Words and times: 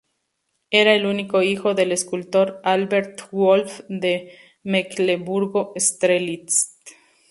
Era 0.71 0.95
el 0.95 1.05
único 1.05 1.43
hijo 1.43 1.75
del 1.75 1.91
escultor 1.91 2.59
Albert 2.63 3.21
Wolff 3.29 3.81
de 3.87 4.33
Mecklemburgo-Strelitz. 4.63 6.79